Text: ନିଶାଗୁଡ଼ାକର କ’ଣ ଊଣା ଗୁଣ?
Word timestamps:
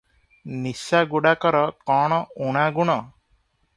ନିଶାଗୁଡ଼ାକର 0.61 1.61
କ’ଣ 1.91 2.19
ଊଣା 2.47 2.65
ଗୁଣ? 2.79 2.97